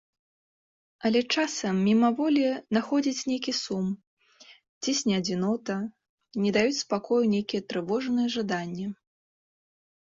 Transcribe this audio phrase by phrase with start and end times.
[1.09, 2.45] Але часам, мімаволі,
[2.79, 3.85] находзіць нейкі сум,
[4.83, 5.75] цісне адзінота,
[6.43, 8.87] не даюць спакою нейкія трывожныя жаданні.